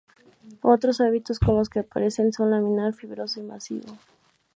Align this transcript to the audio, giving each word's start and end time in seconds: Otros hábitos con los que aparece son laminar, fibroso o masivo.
Otros 0.63 0.99
hábitos 0.99 1.37
con 1.37 1.55
los 1.57 1.69
que 1.69 1.77
aparece 1.81 2.31
son 2.31 2.49
laminar, 2.49 2.95
fibroso 2.95 3.39
o 3.39 3.43
masivo. 3.43 3.99